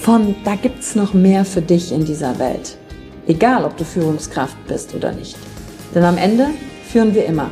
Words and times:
von 0.00 0.34
da 0.44 0.54
gibt's 0.54 0.94
noch 0.94 1.12
mehr 1.12 1.44
für 1.44 1.60
dich 1.60 1.92
in 1.92 2.04
dieser 2.04 2.38
Welt. 2.38 2.76
Egal, 3.26 3.64
ob 3.64 3.76
du 3.76 3.84
Führungskraft 3.84 4.56
bist 4.66 4.94
oder 4.94 5.12
nicht. 5.12 5.36
Denn 5.94 6.04
am 6.04 6.16
Ende 6.16 6.46
führen 6.88 7.14
wir 7.14 7.26
immer, 7.26 7.50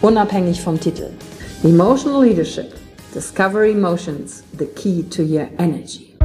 unabhängig 0.00 0.60
vom 0.60 0.80
Titel. 0.80 1.10
Emotional 1.62 2.24
Leadership. 2.24 2.74
Discover 3.14 3.64
Emotions, 3.64 4.42
the 4.58 4.66
key 4.66 5.04
to 5.04 5.22
your 5.22 5.46
energy. 5.58 6.16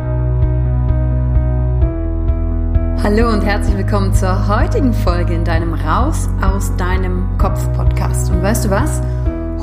Hallo 3.04 3.32
und 3.32 3.42
herzlich 3.42 3.78
willkommen 3.78 4.14
zur 4.14 4.48
heutigen 4.48 4.94
Folge 4.94 5.34
in 5.36 5.46
deinem 5.46 5.74
Raus 5.74 6.28
aus 6.42 6.76
deinem 6.78 7.38
Kopf 7.38 7.72
Podcast. 7.74 8.32
Und 8.32 8.42
weißt 8.42 8.66
du 8.66 8.70
was? 8.72 9.02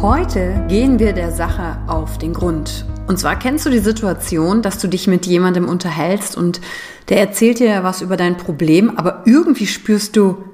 Heute 0.01 0.65
gehen 0.69 0.99
wir 0.99 1.13
der 1.13 1.33
Sache 1.33 1.79
auf 1.89 2.19
den 2.19 2.33
Grund 2.33 2.87
und 3.07 3.19
zwar 3.19 3.39
kennst 3.39 3.65
du 3.67 3.71
die 3.71 3.79
Situation, 3.79 4.63
dass 4.63 4.79
du 4.79 4.89
dich 4.89 5.07
mit 5.07 5.27
jemandem 5.27 5.69
unterhältst 5.69 6.37
und 6.37 6.61
der 7.09 7.21
erzählt 7.21 7.61
dir 7.61 7.85
was 7.85 8.03
über 8.03 8.17
dein 8.17 8.37
Problem, 8.37 8.97
aber 8.97 9.23
irgendwie 9.27 9.67
spürst 9.67 10.17
du, 10.17 10.45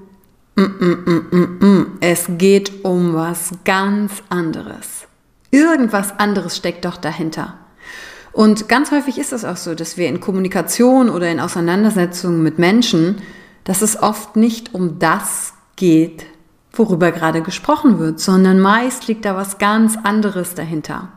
mm, 0.57 0.63
mm, 0.63 1.59
mm, 1.61 1.87
es 2.01 2.27
geht 2.37 2.85
um 2.85 3.15
was 3.15 3.53
ganz 3.65 4.23
anderes. 4.29 5.07
Irgendwas 5.51 6.19
anderes 6.19 6.57
steckt 6.57 6.85
doch 6.85 6.97
dahinter. 6.97 7.59
Und 8.33 8.69
ganz 8.69 8.91
häufig 8.91 9.19
ist 9.19 9.33
es 9.33 9.45
auch 9.45 9.59
so, 9.59 9.75
dass 9.75 9.97
wir 9.97 10.09
in 10.09 10.21
Kommunikation 10.21 11.11
oder 11.11 11.31
in 11.31 11.41
Auseinandersetzungen 11.41 12.43
mit 12.43 12.59
Menschen, 12.59 13.17
dass 13.65 13.83
es 13.83 14.03
oft 14.03 14.37
nicht 14.37 14.75
um 14.75 14.99
das 14.99 15.53
geht, 15.77 16.25
worüber 16.73 17.13
gerade 17.13 17.43
gesprochen 17.43 17.99
wird, 17.99 18.19
sondern 18.19 18.59
meist 18.59 19.07
liegt 19.07 19.25
da 19.25 19.37
was 19.37 19.59
ganz 19.59 19.99
anderes 20.03 20.55
dahinter. 20.55 21.09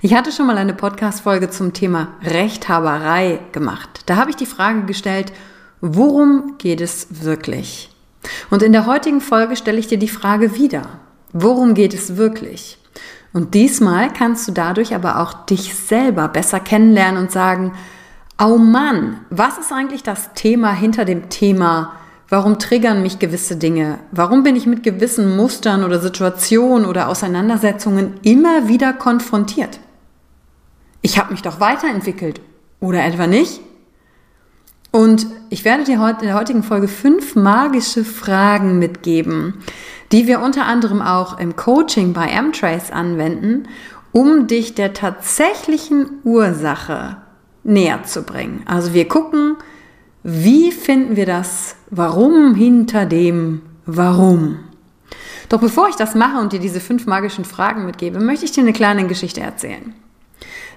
Ich 0.00 0.14
hatte 0.14 0.32
schon 0.32 0.46
mal 0.46 0.56
eine 0.56 0.74
Podcast-Folge 0.74 1.50
zum 1.50 1.72
Thema 1.72 2.08
Rechthaberei 2.22 3.40
gemacht. 3.52 4.02
Da 4.06 4.16
habe 4.16 4.30
ich 4.30 4.36
die 4.36 4.46
Frage 4.46 4.82
gestellt, 4.82 5.32
worum 5.80 6.54
geht 6.58 6.80
es 6.80 7.24
wirklich? 7.24 7.90
Und 8.50 8.62
in 8.62 8.72
der 8.72 8.86
heutigen 8.86 9.20
Folge 9.20 9.56
stelle 9.56 9.78
ich 9.78 9.88
dir 9.88 9.98
die 9.98 10.08
Frage 10.08 10.54
wieder. 10.56 10.82
Worum 11.32 11.74
geht 11.74 11.92
es 11.92 12.16
wirklich? 12.16 12.78
Und 13.32 13.54
diesmal 13.54 14.12
kannst 14.12 14.46
du 14.48 14.52
dadurch 14.52 14.94
aber 14.94 15.20
auch 15.20 15.46
dich 15.46 15.74
selber 15.74 16.28
besser 16.28 16.60
kennenlernen 16.60 17.22
und 17.22 17.32
sagen, 17.32 17.72
oh 18.40 18.58
Mann, 18.58 19.20
was 19.30 19.58
ist 19.58 19.72
eigentlich 19.72 20.02
das 20.02 20.32
Thema 20.34 20.72
hinter 20.72 21.04
dem 21.04 21.28
Thema 21.30 21.94
Warum 22.32 22.58
triggern 22.58 23.02
mich 23.02 23.18
gewisse 23.18 23.56
Dinge? 23.56 23.98
Warum 24.10 24.42
bin 24.42 24.56
ich 24.56 24.64
mit 24.64 24.82
gewissen 24.82 25.36
Mustern 25.36 25.84
oder 25.84 26.00
Situationen 26.00 26.86
oder 26.86 27.10
Auseinandersetzungen 27.10 28.14
immer 28.22 28.68
wieder 28.68 28.94
konfrontiert? 28.94 29.80
Ich 31.02 31.18
habe 31.18 31.32
mich 31.32 31.42
doch 31.42 31.60
weiterentwickelt 31.60 32.40
oder 32.80 33.04
etwa 33.04 33.26
nicht? 33.26 33.60
Und 34.92 35.26
ich 35.50 35.66
werde 35.66 35.84
dir 35.84 36.00
heute 36.00 36.22
in 36.22 36.28
der 36.28 36.38
heutigen 36.38 36.62
Folge 36.62 36.88
fünf 36.88 37.36
magische 37.36 38.02
Fragen 38.02 38.78
mitgeben, 38.78 39.58
die 40.10 40.26
wir 40.26 40.40
unter 40.40 40.64
anderem 40.64 41.02
auch 41.02 41.38
im 41.38 41.54
Coaching 41.54 42.14
bei 42.14 42.28
M-Trace 42.28 42.92
anwenden, 42.92 43.68
um 44.12 44.46
dich 44.46 44.74
der 44.74 44.94
tatsächlichen 44.94 46.22
Ursache 46.24 47.18
näher 47.62 48.04
zu 48.04 48.22
bringen. 48.22 48.62
Also 48.64 48.94
wir 48.94 49.06
gucken, 49.06 49.58
wie 50.22 50.70
finden 50.70 51.16
wir 51.16 51.26
das 51.26 51.76
Warum 51.90 52.54
hinter 52.54 53.06
dem 53.06 53.62
Warum? 53.86 54.60
Doch 55.48 55.60
bevor 55.60 55.88
ich 55.88 55.96
das 55.96 56.14
mache 56.14 56.38
und 56.38 56.52
dir 56.52 56.60
diese 56.60 56.80
fünf 56.80 57.06
magischen 57.06 57.44
Fragen 57.44 57.84
mitgebe, 57.84 58.20
möchte 58.20 58.44
ich 58.44 58.52
dir 58.52 58.62
eine 58.62 58.72
kleine 58.72 59.06
Geschichte 59.06 59.40
erzählen. 59.40 59.92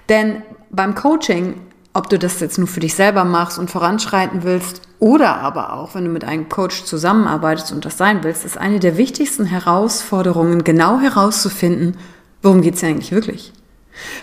Denn 0.08 0.42
beim 0.70 0.94
Coaching, 0.94 1.54
ob 1.94 2.10
du 2.10 2.18
das 2.18 2.40
jetzt 2.40 2.58
nur 2.58 2.66
für 2.66 2.80
dich 2.80 2.94
selber 2.94 3.24
machst 3.24 3.58
und 3.58 3.70
voranschreiten 3.70 4.42
willst 4.42 4.82
oder 4.98 5.36
aber 5.36 5.72
auch, 5.74 5.94
wenn 5.94 6.04
du 6.04 6.10
mit 6.10 6.24
einem 6.24 6.48
Coach 6.48 6.84
zusammenarbeitest 6.84 7.72
und 7.72 7.84
das 7.84 7.96
sein 7.96 8.22
willst, 8.22 8.44
ist 8.44 8.58
eine 8.58 8.80
der 8.80 8.96
wichtigsten 8.96 9.46
Herausforderungen, 9.46 10.64
genau 10.64 10.98
herauszufinden, 10.98 11.96
worum 12.42 12.62
geht 12.62 12.74
es 12.74 12.84
eigentlich 12.84 13.12
wirklich. 13.12 13.52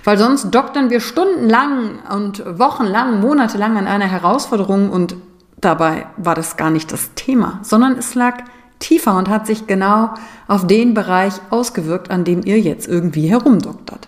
Weil 0.03 0.17
sonst 0.17 0.51
doktern 0.51 0.89
wir 0.89 0.99
stundenlang 0.99 1.99
und 2.13 2.43
wochenlang, 2.59 3.19
monatelang 3.19 3.77
an 3.77 3.87
einer 3.87 4.07
Herausforderung 4.07 4.89
und 4.89 5.15
dabei 5.59 6.07
war 6.17 6.35
das 6.35 6.57
gar 6.57 6.69
nicht 6.69 6.91
das 6.91 7.11
Thema, 7.15 7.59
sondern 7.63 7.97
es 7.97 8.15
lag 8.15 8.43
tiefer 8.79 9.17
und 9.17 9.29
hat 9.29 9.47
sich 9.47 9.65
genau 9.65 10.13
auf 10.47 10.67
den 10.67 10.93
Bereich 10.93 11.33
ausgewirkt, 11.49 12.11
an 12.11 12.25
dem 12.25 12.43
ihr 12.43 12.59
jetzt 12.59 12.87
irgendwie 12.87 13.27
herumdoktert. 13.27 14.07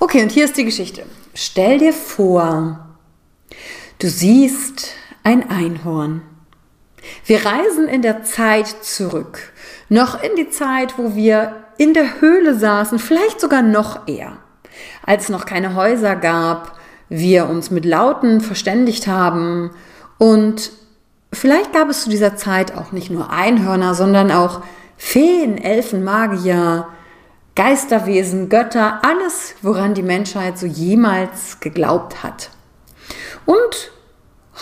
Okay, 0.00 0.22
und 0.22 0.32
hier 0.32 0.44
ist 0.44 0.56
die 0.56 0.64
Geschichte. 0.64 1.04
Stell 1.34 1.78
dir 1.78 1.92
vor, 1.92 2.80
du 4.00 4.08
siehst 4.08 4.88
ein 5.22 5.48
Einhorn. 5.48 6.22
Wir 7.24 7.44
reisen 7.46 7.88
in 7.88 8.02
der 8.02 8.24
Zeit 8.24 8.66
zurück, 8.82 9.52
noch 9.88 10.22
in 10.22 10.36
die 10.36 10.50
Zeit, 10.50 10.98
wo 10.98 11.14
wir 11.14 11.54
in 11.78 11.94
der 11.94 12.20
Höhle 12.20 12.56
saßen, 12.56 12.98
vielleicht 12.98 13.40
sogar 13.40 13.62
noch 13.62 14.06
eher 14.06 14.38
als 15.04 15.24
es 15.24 15.28
noch 15.28 15.46
keine 15.46 15.74
Häuser 15.74 16.16
gab, 16.16 16.78
wir 17.08 17.48
uns 17.48 17.70
mit 17.70 17.84
Lauten 17.84 18.40
verständigt 18.40 19.06
haben 19.06 19.70
und 20.18 20.72
vielleicht 21.32 21.72
gab 21.72 21.88
es 21.88 22.04
zu 22.04 22.10
dieser 22.10 22.36
Zeit 22.36 22.76
auch 22.76 22.92
nicht 22.92 23.10
nur 23.10 23.30
Einhörner, 23.30 23.94
sondern 23.94 24.30
auch 24.30 24.62
Feen, 24.96 25.58
Elfen, 25.58 26.04
Magier, 26.04 26.86
Geisterwesen, 27.54 28.48
Götter, 28.48 29.00
alles, 29.04 29.54
woran 29.60 29.94
die 29.94 30.02
Menschheit 30.02 30.58
so 30.58 30.66
jemals 30.66 31.60
geglaubt 31.60 32.22
hat. 32.22 32.50
Und 33.44 33.90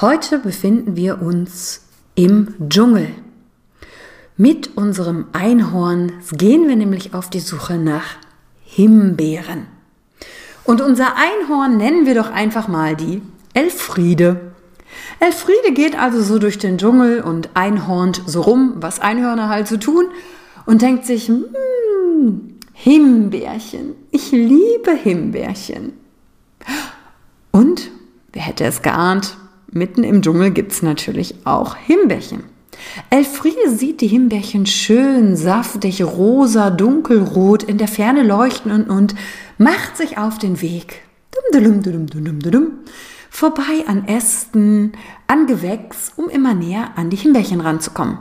heute 0.00 0.38
befinden 0.38 0.96
wir 0.96 1.22
uns 1.22 1.82
im 2.14 2.54
Dschungel. 2.68 3.08
Mit 4.36 4.76
unserem 4.76 5.26
Einhorn 5.32 6.12
gehen 6.32 6.66
wir 6.66 6.76
nämlich 6.76 7.14
auf 7.14 7.28
die 7.28 7.40
Suche 7.40 7.74
nach 7.74 8.16
Himbeeren. 8.64 9.66
Und 10.70 10.80
unser 10.80 11.16
Einhorn 11.16 11.78
nennen 11.78 12.06
wir 12.06 12.14
doch 12.14 12.30
einfach 12.30 12.68
mal 12.68 12.94
die 12.94 13.22
Elfriede. 13.54 14.52
Elfriede 15.18 15.72
geht 15.72 15.98
also 15.98 16.22
so 16.22 16.38
durch 16.38 16.58
den 16.58 16.78
Dschungel 16.78 17.22
und 17.22 17.50
einhornt 17.54 18.22
so 18.26 18.42
rum, 18.42 18.74
was 18.76 19.00
Einhörner 19.00 19.48
halt 19.48 19.66
so 19.66 19.78
tun, 19.78 20.04
und 20.66 20.80
denkt 20.80 21.06
sich, 21.06 21.26
hm, 21.26 22.60
Himbeerchen, 22.72 23.96
ich 24.12 24.30
liebe 24.30 24.92
Himbeerchen. 24.92 25.94
Und, 27.50 27.90
wer 28.32 28.42
hätte 28.42 28.62
es 28.62 28.80
geahnt, 28.80 29.38
mitten 29.72 30.04
im 30.04 30.22
Dschungel 30.22 30.52
gibt 30.52 30.70
es 30.70 30.82
natürlich 30.82 31.34
auch 31.46 31.74
Himbeerchen. 31.74 32.44
Elfriede 33.10 33.70
sieht 33.70 34.00
die 34.00 34.06
Himbeerchen 34.06 34.66
schön, 34.66 35.36
saftig, 35.36 36.02
rosa, 36.02 36.70
dunkelrot 36.70 37.62
in 37.62 37.78
der 37.78 37.88
Ferne 37.88 38.22
leuchten 38.22 38.72
und, 38.72 38.88
und 38.88 39.14
macht 39.58 39.96
sich 39.96 40.18
auf 40.18 40.38
den 40.38 40.60
Weg. 40.60 41.02
Dum, 41.52 41.82
dum, 41.82 42.40
dum, 42.40 42.72
vorbei 43.30 43.84
an 43.86 44.06
Ästen, 44.06 44.92
an 45.26 45.46
Gewächs, 45.46 46.12
um 46.16 46.28
immer 46.28 46.54
näher 46.54 46.90
an 46.96 47.10
die 47.10 47.16
Himbeerchen 47.16 47.60
ranzukommen. 47.60 48.18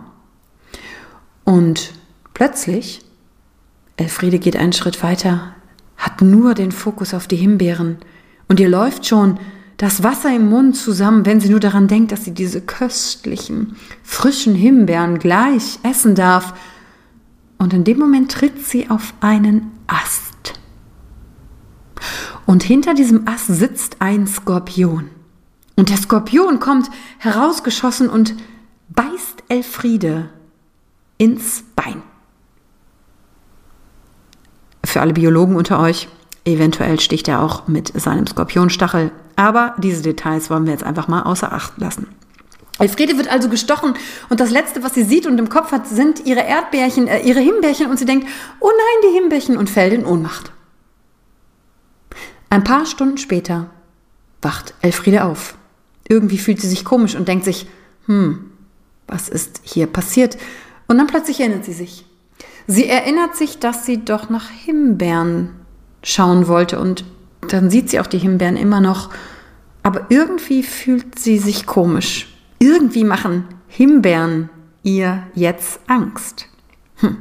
Und 1.44 1.94
plötzlich, 2.34 3.02
Elfriede 3.98 4.40
geht 4.40 4.56
einen 4.56 4.74
Schritt 4.74 5.02
weiter, 5.04 5.56
hat 5.98 6.22
nur 6.22 6.54
den 6.54 6.72
Fokus 6.72 7.14
auf 7.14 7.28
die 7.28 7.36
Himbeeren 7.36 7.98
und 8.48 8.60
ihr 8.60 8.70
läuft 8.70 9.06
schon 9.06 9.40
das 9.80 10.04
Wasser 10.04 10.36
im 10.36 10.50
Mund 10.50 10.76
zusammen, 10.76 11.26
wenn 11.26 11.40
sie 11.40 11.48
nur 11.48 11.62
daran 11.62 11.88
denkt, 11.88 12.12
dass 12.12 12.26
sie 12.26 12.34
diese 12.34 12.60
köstlichen, 12.60 13.78
frischen 14.04 14.54
Himbeeren 14.54 15.20
gleich 15.20 15.80
essen 15.84 16.16
darf. 16.16 16.54
Und 17.58 17.74
in 17.74 17.86
dem 17.86 17.98
Moment 17.98 18.30
tritt 18.30 18.66
sie 18.66 18.90
auf 18.90 19.14
einen 19.22 19.72
Ast. 19.88 20.60
Und 22.46 22.62
hinter 22.62 22.94
diesem 22.94 23.26
Ast 23.26 23.48
sitzt 23.48 24.02
ein 24.02 24.28
Skorpion. 24.28 25.10
Und 25.78 25.90
der 25.90 25.98
Skorpion 25.98 26.60
kommt 26.60 26.90
herausgeschossen 27.20 28.10
und 28.10 28.36
beißt 28.90 29.44
Elfriede 29.48 30.28
ins 31.18 31.64
Bein. 31.78 32.02
Für 34.84 35.00
alle 35.00 35.14
Biologen 35.14 35.56
unter 35.56 35.80
euch, 35.80 36.10
Eventuell 36.46 37.00
sticht 37.00 37.28
er 37.28 37.42
auch 37.42 37.68
mit 37.68 37.92
seinem 38.00 38.26
Skorpionstachel. 38.26 39.12
Aber 39.40 39.74
diese 39.78 40.02
Details 40.02 40.50
wollen 40.50 40.66
wir 40.66 40.74
jetzt 40.74 40.84
einfach 40.84 41.08
mal 41.08 41.22
außer 41.22 41.54
Acht 41.54 41.78
lassen. 41.78 42.08
Elfriede 42.78 43.16
wird 43.16 43.32
also 43.32 43.48
gestochen 43.48 43.94
und 44.28 44.42
das 44.42 44.52
Letzte, 44.52 44.84
was 44.84 44.96
sie 44.96 45.04
sieht 45.04 45.26
und 45.26 45.38
im 45.38 45.48
Kopf 45.48 45.72
hat, 45.72 45.88
sind 45.88 46.26
ihre 46.26 46.42
Erdbärchen, 46.42 47.08
äh, 47.08 47.22
ihre 47.22 47.40
Himbeerchen 47.40 47.90
und 47.90 47.98
sie 47.98 48.04
denkt, 48.04 48.28
oh 48.60 48.70
nein, 48.70 49.10
die 49.10 49.18
Himbeerchen 49.18 49.56
und 49.56 49.70
fällt 49.70 49.94
in 49.94 50.06
Ohnmacht. 50.06 50.52
Ein 52.50 52.66
paar 52.66 52.86
Stunden 52.86 53.18
später 53.18 53.70
wacht 54.42 54.74
Elfriede 54.82 55.24
auf. 55.24 55.56
Irgendwie 56.10 56.38
fühlt 56.38 56.60
sie 56.60 56.68
sich 56.68 56.84
komisch 56.84 57.16
und 57.16 57.30
denkt 57.30 57.46
sich, 57.46 57.66
hm, 58.08 58.52
was 59.08 59.30
ist 59.30 59.62
hier 59.64 59.88
passiert? 59.88 60.38
Und 60.88 60.98
dann 60.98 61.08
plötzlich 61.08 61.40
erinnert 61.40 61.64
sie 61.64 61.72
sich. 61.72 62.06
Sie 62.68 62.90
erinnert 62.90 63.38
sich, 63.38 63.60
dass 63.60 63.86
sie 63.86 64.04
doch 64.04 64.30
nach 64.30 64.50
Himbeeren 64.50 65.52
schauen 66.04 66.50
wollte. 66.50 66.82
Und 66.82 67.06
dann 67.54 67.70
sieht 67.70 67.90
sie 67.90 68.00
auch 68.00 68.08
die 68.08 68.18
Himbeeren 68.18 68.58
immer 68.58 68.82
noch. 68.82 69.10
Aber 69.84 70.08
irgendwie 70.10 70.64
fühlt 70.64 71.18
sie 71.18 71.38
sich 71.38 71.66
komisch. 71.66 72.28
Irgendwie 72.60 73.04
machen 73.04 73.46
Himbeeren 73.68 74.50
ihr 74.84 75.24
jetzt 75.36 75.80
Angst. 75.88 76.48
Hm. 76.98 77.18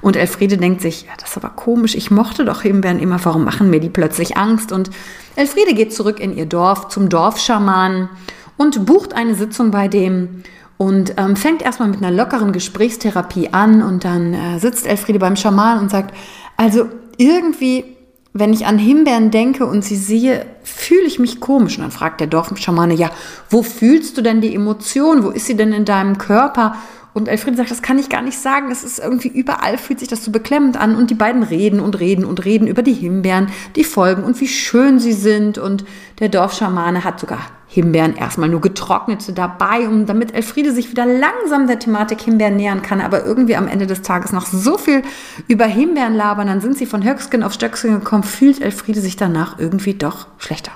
Und 0.00 0.16
Elfriede 0.16 0.56
denkt 0.56 0.80
sich, 0.80 1.02
ja, 1.02 1.12
das 1.18 1.30
ist 1.30 1.36
aber 1.36 1.50
komisch, 1.50 1.94
ich 1.94 2.10
mochte 2.10 2.44
doch 2.44 2.62
Himbeeren 2.62 2.98
immer, 2.98 3.22
warum 3.24 3.44
machen 3.44 3.70
mir 3.70 3.80
die 3.80 3.90
plötzlich 3.90 4.36
Angst? 4.36 4.72
Und 4.72 4.90
Elfriede 5.36 5.74
geht 5.74 5.92
zurück 5.92 6.20
in 6.20 6.36
ihr 6.36 6.46
Dorf 6.46 6.88
zum 6.88 7.08
Dorfschamanen 7.08 8.08
und 8.56 8.86
bucht 8.86 9.14
eine 9.14 9.34
Sitzung 9.34 9.70
bei 9.70 9.88
dem 9.88 10.42
und 10.78 11.14
ähm, 11.16 11.36
fängt 11.36 11.62
erstmal 11.62 11.88
mit 11.88 12.02
einer 12.02 12.10
lockeren 12.10 12.52
Gesprächstherapie 12.52 13.50
an 13.52 13.82
und 13.82 14.04
dann 14.04 14.32
äh, 14.32 14.58
sitzt 14.58 14.86
Elfriede 14.86 15.18
beim 15.18 15.36
Schaman 15.36 15.80
und 15.80 15.90
sagt, 15.90 16.14
also 16.56 16.86
irgendwie 17.16 17.97
wenn 18.38 18.52
ich 18.52 18.66
an 18.66 18.78
Himbeeren 18.78 19.30
denke 19.30 19.66
und 19.66 19.84
sie 19.84 19.96
sehe, 19.96 20.46
fühle 20.62 21.02
ich 21.02 21.18
mich 21.18 21.40
komisch. 21.40 21.76
Und 21.76 21.82
dann 21.82 21.90
fragt 21.90 22.20
der 22.20 22.26
Dorfschamane, 22.26 22.94
ja, 22.94 23.10
wo 23.50 23.62
fühlst 23.62 24.16
du 24.16 24.22
denn 24.22 24.40
die 24.40 24.54
Emotion? 24.54 25.24
Wo 25.24 25.30
ist 25.30 25.46
sie 25.46 25.56
denn 25.56 25.72
in 25.72 25.84
deinem 25.84 26.18
Körper? 26.18 26.76
Und 27.14 27.26
Elfriede 27.26 27.56
sagt, 27.56 27.70
das 27.70 27.82
kann 27.82 27.98
ich 27.98 28.08
gar 28.08 28.22
nicht 28.22 28.38
sagen. 28.38 28.70
Es 28.70 28.84
ist 28.84 28.98
irgendwie 28.98 29.28
überall 29.28 29.78
fühlt 29.78 29.98
sich 29.98 30.08
das 30.08 30.24
so 30.24 30.30
beklemmend 30.30 30.76
an. 30.76 30.94
Und 30.94 31.10
die 31.10 31.14
beiden 31.14 31.42
reden 31.42 31.80
und 31.80 31.98
reden 31.98 32.24
und 32.24 32.44
reden 32.44 32.68
über 32.68 32.82
die 32.82 32.92
Himbeeren, 32.92 33.48
die 33.76 33.84
Folgen 33.84 34.22
und 34.22 34.40
wie 34.40 34.48
schön 34.48 34.98
sie 34.98 35.12
sind. 35.12 35.58
Und 35.58 35.84
der 36.20 36.28
Dorfschamane 36.28 37.04
hat 37.04 37.18
sogar 37.18 37.40
Himbeeren 37.68 38.16
erstmal 38.16 38.48
nur 38.48 38.60
getrocknete 38.60 39.32
dabei, 39.32 39.88
um 39.88 40.06
damit 40.06 40.34
Elfriede 40.34 40.72
sich 40.72 40.90
wieder 40.90 41.06
langsam 41.06 41.66
der 41.66 41.78
Thematik 41.78 42.20
Himbeeren 42.22 42.56
nähern 42.56 42.82
kann. 42.82 43.00
Aber 43.00 43.24
irgendwie 43.24 43.56
am 43.56 43.68
Ende 43.68 43.86
des 43.86 44.02
Tages 44.02 44.32
noch 44.32 44.46
so 44.46 44.78
viel 44.78 45.02
über 45.46 45.66
Himbeeren 45.66 46.14
labern, 46.14 46.46
dann 46.46 46.60
sind 46.60 46.76
sie 46.78 46.86
von 46.86 47.04
Höcksken 47.04 47.42
auf 47.42 47.52
Stöcksken 47.52 47.98
gekommen, 48.00 48.22
fühlt 48.22 48.60
Elfriede 48.60 49.00
sich 49.00 49.16
danach 49.16 49.58
irgendwie 49.58 49.94
doch 49.94 50.26
schlechter. 50.38 50.72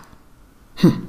Hm. 0.76 1.02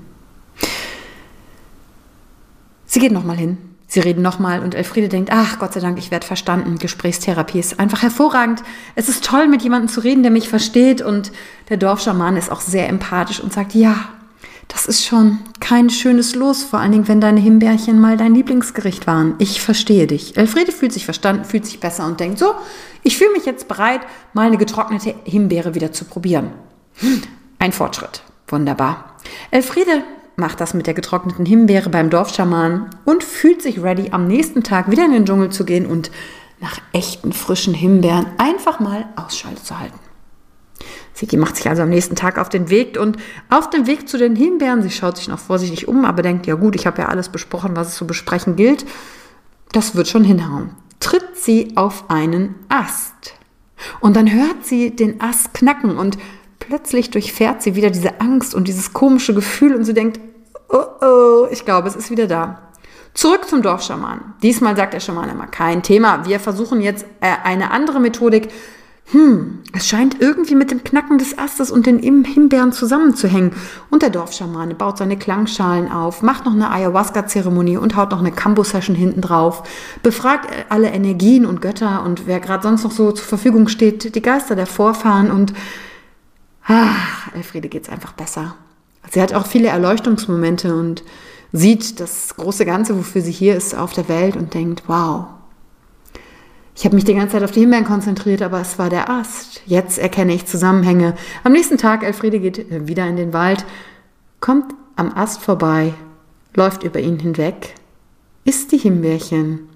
Sie 2.86 3.00
geht 3.00 3.12
nochmal 3.12 3.38
hin 3.38 3.58
Sie 3.94 4.00
reden 4.00 4.24
nochmal 4.24 4.62
und 4.62 4.74
Elfriede 4.74 5.08
denkt, 5.08 5.30
ach 5.32 5.60
Gott 5.60 5.74
sei 5.74 5.80
Dank, 5.80 6.00
ich 6.00 6.10
werde 6.10 6.26
verstanden. 6.26 6.80
Gesprächstherapie 6.80 7.60
ist 7.60 7.80
einfach 7.80 8.02
hervorragend. 8.02 8.64
Es 8.96 9.08
ist 9.08 9.24
toll, 9.24 9.48
mit 9.48 9.62
jemandem 9.62 9.88
zu 9.88 10.00
reden, 10.00 10.24
der 10.24 10.32
mich 10.32 10.50
versteht. 10.50 11.04
Und 11.04 11.32
der 11.70 11.78
Dorfschaman 11.78 12.36
ist 12.36 12.52
auch 12.52 12.62
sehr 12.62 12.90
empathisch 12.90 13.40
und 13.40 13.54
sagt, 13.54 13.76
ja, 13.76 13.94
das 14.86 14.98
ist 14.98 15.06
schon 15.06 15.40
kein 15.62 15.90
schönes 15.90 16.36
Los, 16.36 16.64
vor 16.64 16.80
allen 16.80 16.92
Dingen, 16.92 17.08
wenn 17.08 17.22
deine 17.22 17.40
Himbeerchen 17.40 18.02
mal 18.02 18.18
dein 18.18 18.36
Lieblingsgericht 18.36 19.08
waren. 19.08 19.36
Ich 19.40 19.62
verstehe 19.62 20.08
dich. 20.08 20.36
Elfriede 20.36 20.74
fühlt 20.74 20.92
sich 20.92 21.06
verstanden, 21.06 21.46
fühlt 21.46 21.66
sich 21.66 21.80
besser 21.80 22.06
und 22.06 22.20
denkt, 22.20 22.38
so, 22.38 22.54
ich 23.02 23.18
fühle 23.18 23.32
mich 23.32 23.46
jetzt 23.46 23.70
bereit, 23.70 24.02
mal 24.34 24.48
eine 24.48 24.58
getrocknete 24.58 25.16
Himbeere 25.24 25.74
wieder 25.74 25.94
zu 25.94 26.04
probieren. 26.04 26.52
Ein 27.60 27.72
Fortschritt. 27.72 28.24
Wunderbar. 28.50 29.16
Elfriede 29.52 30.04
macht 30.36 30.60
das 30.60 30.74
mit 30.74 30.86
der 30.86 30.94
getrockneten 30.94 31.46
Himbeere 31.46 31.90
beim 31.90 32.10
Dorfschaman 32.10 32.90
und 33.06 33.24
fühlt 33.24 33.62
sich 33.62 33.82
ready, 33.82 34.10
am 34.12 34.28
nächsten 34.28 34.64
Tag 34.64 34.92
wieder 34.92 35.06
in 35.06 35.14
den 35.14 35.26
Dschungel 35.26 35.50
zu 35.50 35.64
gehen 35.64 35.86
und 35.86 36.12
nach 36.60 36.80
echten 36.92 37.32
frischen 37.32 37.74
Himbeeren 37.74 38.26
einfach 38.38 38.82
mal 38.82 39.06
Ausschau 39.16 39.54
zu 39.64 39.80
halten. 39.80 40.03
Siki 41.14 41.38
macht 41.38 41.58
sich 41.58 41.70
also 41.70 41.84
am 41.84 41.90
nächsten 41.90 42.16
Tag 42.16 42.40
auf 42.40 42.50
den 42.50 42.70
Weg 42.70 43.00
und 43.00 43.18
auf 43.50 43.70
dem 43.70 43.86
Weg 43.86 44.10
zu 44.10 44.18
den 44.18 44.36
Himbeeren, 44.36 44.82
sie 44.82 44.90
schaut 44.90 45.18
sich 45.18 45.28
noch 45.28 45.40
vorsichtig 45.40 45.88
um, 45.88 46.06
aber 46.06 46.22
denkt, 46.24 46.48
ja 46.48 46.56
gut, 46.56 46.76
ich 46.76 46.88
habe 46.88 47.02
ja 47.02 47.10
alles 47.10 47.30
besprochen, 47.30 47.76
was 47.76 47.90
es 47.90 47.96
zu 47.96 48.08
besprechen 48.08 48.56
gilt. 48.56 48.86
Das 49.72 49.96
wird 49.96 50.08
schon 50.08 50.24
hinhauen. 50.24 50.72
Tritt 51.00 51.36
sie 51.36 51.74
auf 51.76 52.10
einen 52.10 52.56
Ast. 52.70 53.36
Und 54.00 54.16
dann 54.16 54.32
hört 54.32 54.66
sie 54.66 54.96
den 54.96 55.22
Ast 55.22 55.54
knacken 55.54 55.98
und 55.98 56.18
plötzlich 56.60 57.12
durchfährt 57.12 57.62
sie 57.62 57.76
wieder 57.76 57.90
diese 57.90 58.22
Angst 58.22 58.56
und 58.56 58.68
dieses 58.68 58.94
komische 58.94 59.34
Gefühl 59.34 59.76
und 59.76 59.84
sie 59.84 59.94
denkt, 59.94 60.20
oh 60.70 60.84
oh, 61.02 61.48
ich 61.52 61.66
glaube, 61.66 61.88
es 61.88 61.96
ist 61.96 62.10
wieder 62.10 62.28
da. 62.28 62.72
Zurück 63.14 63.48
zum 63.48 63.62
Dorfschaman. 63.62 64.34
Diesmal 64.42 64.76
sagt 64.76 64.94
der 64.94 65.00
Schaman 65.00 65.30
immer, 65.30 65.46
kein 65.46 65.84
Thema. 65.84 66.26
Wir 66.26 66.40
versuchen 66.40 66.82
jetzt 66.82 67.06
äh, 67.22 67.28
eine 67.44 67.70
andere 67.72 68.00
Methodik. 68.00 68.50
Hm, 69.12 69.60
es 69.74 69.88
scheint 69.88 70.22
irgendwie 70.22 70.56
mit 70.56 70.72
dem 70.72 70.84
Knacken 70.84 71.18
des 71.18 71.38
Astes 71.38 71.72
und 71.72 71.86
den 71.86 72.00
Himbeeren 72.00 72.72
zusammenzuhängen. 72.72 73.52
Und 73.90 74.02
der 74.02 74.10
Dorfschamane 74.10 74.76
baut 74.76 74.98
seine 74.98 75.18
Klangschalen 75.18 75.92
auf, 75.92 76.22
macht 76.22 76.46
noch 76.46 76.54
eine 76.54 76.72
Ayahuasca-Zeremonie 76.72 77.78
und 77.78 77.96
haut 77.96 78.12
noch 78.12 78.20
eine 78.20 78.32
Kambo-Session 78.32 78.96
hinten 78.96 79.22
drauf, 79.22 79.64
befragt 80.02 80.50
alle 80.70 80.90
Energien 80.90 81.46
und 81.46 81.62
Götter 81.62 82.04
und 82.04 82.28
wer 82.28 82.40
gerade 82.40 82.64
sonst 82.64 82.84
noch 82.84 82.92
so 82.92 83.12
zur 83.12 83.26
Verfügung 83.26 83.68
steht, 83.68 84.16
die 84.16 84.22
Geister 84.22 84.56
der 84.56 84.68
Vorfahren 84.68 85.32
und 85.32 85.54
ach, 86.66 87.34
Elfriede 87.36 87.68
geht 87.68 87.84
es 87.84 87.90
einfach 87.90 88.14
besser. 88.14 88.56
Sie 89.12 89.22
hat 89.22 89.34
auch 89.34 89.46
viele 89.46 89.68
Erleuchtungsmomente 89.68 90.74
und 90.74 91.04
sieht 91.52 92.00
das 92.00 92.36
große 92.36 92.66
Ganze, 92.66 92.98
wofür 92.98 93.22
sie 93.22 93.32
hier 93.32 93.56
ist 93.56 93.76
auf 93.76 93.94
der 93.94 94.08
Welt 94.08 94.36
und 94.36 94.54
denkt, 94.54 94.84
wow, 94.88 95.26
ich 96.76 96.86
habe 96.86 96.96
mich 96.96 97.06
die 97.06 97.14
ganze 97.14 97.34
Zeit 97.34 97.44
auf 97.44 97.52
die 97.52 97.60
Himbeeren 97.60 97.86
konzentriert, 97.86 98.42
aber 98.42 98.60
es 98.60 98.80
war 98.80 98.90
der 98.90 99.10
Ast. 99.10 99.62
Jetzt 99.66 100.00
erkenne 100.00 100.34
ich 100.34 100.46
Zusammenhänge. 100.46 101.16
Am 101.44 101.52
nächsten 101.52 101.78
Tag, 101.78 102.04
Elfriede 102.04 102.40
geht 102.40 102.88
wieder 102.88 103.08
in 103.08 103.16
den 103.16 103.34
Wald, 103.34 103.66
kommt 104.40 104.74
am 104.96 105.14
Ast 105.14 105.42
vorbei, 105.42 105.94
läuft 106.56 106.84
über 106.84 107.00
ihn 107.00 107.20
hinweg, 107.20 107.76
isst 108.44 108.72
die 108.72 108.78
Himbeerchen 108.78 109.70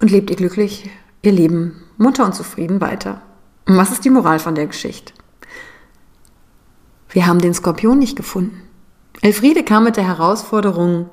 und 0.00 0.10
lebt 0.10 0.30
ihr 0.30 0.36
glücklich 0.36 0.90
ihr 1.22 1.32
Leben 1.32 1.82
munter 1.96 2.24
und 2.24 2.34
zufrieden 2.34 2.80
weiter. 2.80 3.20
Und 3.66 3.76
was 3.76 3.90
ist 3.90 4.04
die 4.04 4.10
Moral 4.10 4.38
von 4.38 4.54
der 4.54 4.66
Geschichte? 4.66 5.12
Wir 7.10 7.26
haben 7.26 7.40
den 7.40 7.54
Skorpion 7.54 7.98
nicht 7.98 8.16
gefunden. 8.16 8.62
Elfriede 9.20 9.64
kam 9.64 9.84
mit 9.84 9.96
der 9.96 10.06
Herausforderung 10.06 11.10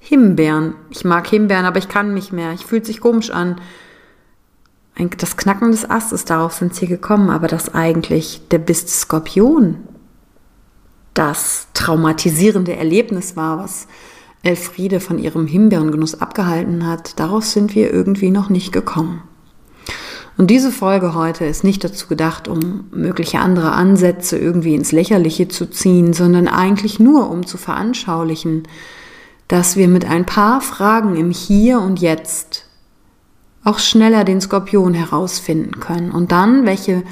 Himbeeren. 0.00 0.74
Ich 0.88 1.04
mag 1.04 1.28
Himbeeren, 1.28 1.66
aber 1.66 1.78
ich 1.78 1.88
kann 1.88 2.14
nicht 2.14 2.32
mehr. 2.32 2.52
Ich 2.52 2.66
fühlt 2.66 2.86
sich 2.86 3.00
komisch 3.00 3.30
an. 3.30 3.60
Das 5.18 5.36
Knacken 5.36 5.70
des 5.70 5.88
Astes, 5.88 6.24
darauf 6.24 6.54
sind 6.54 6.74
sie 6.74 6.86
gekommen, 6.86 7.30
aber 7.30 7.46
dass 7.46 7.72
eigentlich 7.72 8.42
der 8.50 8.58
Biss 8.58 8.84
des 8.84 9.02
Skorpion 9.02 9.76
das 11.14 11.68
traumatisierende 11.74 12.76
Erlebnis 12.76 13.36
war, 13.36 13.58
was 13.58 13.86
Elfriede 14.42 15.00
von 15.00 15.18
ihrem 15.18 15.46
Himbeerengenuss 15.46 16.20
abgehalten 16.20 16.86
hat, 16.86 17.20
darauf 17.20 17.44
sind 17.44 17.74
wir 17.74 17.92
irgendwie 17.92 18.30
noch 18.30 18.48
nicht 18.48 18.72
gekommen. 18.72 19.22
Und 20.38 20.48
diese 20.48 20.72
Folge 20.72 21.14
heute 21.14 21.44
ist 21.44 21.64
nicht 21.64 21.84
dazu 21.84 22.06
gedacht, 22.06 22.48
um 22.48 22.86
mögliche 22.90 23.40
andere 23.40 23.72
Ansätze 23.72 24.38
irgendwie 24.38 24.74
ins 24.74 24.92
Lächerliche 24.92 25.48
zu 25.48 25.68
ziehen, 25.68 26.14
sondern 26.14 26.48
eigentlich 26.48 26.98
nur, 26.98 27.28
um 27.30 27.44
zu 27.44 27.58
veranschaulichen, 27.58 28.62
dass 29.50 29.74
wir 29.74 29.88
mit 29.88 30.04
ein 30.04 30.26
paar 30.26 30.60
Fragen 30.60 31.16
im 31.16 31.32
Hier 31.32 31.80
und 31.80 32.00
Jetzt 32.00 32.66
auch 33.64 33.80
schneller 33.80 34.22
den 34.22 34.40
Skorpion 34.40 34.94
herausfinden 34.94 35.80
können 35.80 36.12
und 36.12 36.30
dann, 36.30 36.66
welche 36.66 37.02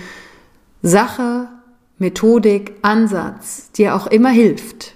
Sache, 0.83 1.49
Methodik, 1.99 2.75
Ansatz 2.83 3.73
dir 3.73 3.97
auch 3.97 4.07
immer 4.07 4.31
hilft, 4.31 4.95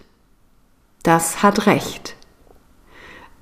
das 1.02 1.42
hat 1.42 1.66
Recht. 1.66 2.14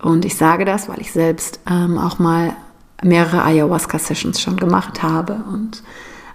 Und 0.01 0.25
ich 0.25 0.35
sage 0.35 0.65
das, 0.65 0.89
weil 0.89 1.03
ich 1.03 1.13
selbst 1.13 1.61
ähm, 1.71 1.99
auch 1.99 2.19
mal 2.19 2.57
mehrere 3.03 3.45
Ayahuasca-Sessions 3.45 4.41
schon 4.41 4.57
gemacht 4.57 5.03
habe 5.03 5.45
und 5.53 5.83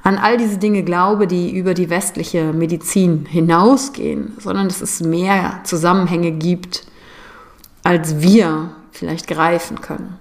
an 0.03 0.19
all 0.19 0.37
diese 0.37 0.59
Dinge 0.59 0.83
glaube, 0.83 1.25
die 1.25 1.57
über 1.57 1.73
die 1.73 1.89
westliche 1.89 2.53
Medizin 2.53 3.25
hinausgehen, 3.25 4.33
sondern 4.37 4.67
dass 4.67 4.81
es 4.81 5.01
mehr 5.01 5.61
Zusammenhänge 5.63 6.31
gibt, 6.31 6.85
als 7.85 8.19
wir 8.19 8.71
vielleicht 8.91 9.27
greifen 9.27 9.79
können. 9.79 10.17